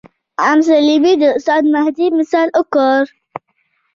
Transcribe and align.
ام 0.49 0.57
سلمې 0.67 1.13
د 1.21 1.23
استاد 1.37 1.63
مهدي 1.75 2.07
مثال 2.17 2.47
ورکړ. 2.53 2.99